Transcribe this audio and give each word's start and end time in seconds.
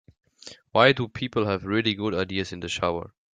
Why 0.71 0.93
do 0.93 1.07
people 1.07 1.45
have 1.45 1.63
really 1.63 1.93
good 1.93 2.15
ideas 2.15 2.51
in 2.51 2.61
the 2.61 2.67
shower? 2.67 3.13